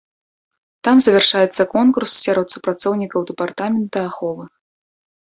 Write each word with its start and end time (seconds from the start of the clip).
Там 0.87 0.97
завяршаецца 1.07 1.61
конкурс 1.75 2.11
сярод 2.25 2.47
супрацоўнікаў 2.57 3.19
дэпартамента 3.31 3.97
аховы. 4.11 4.43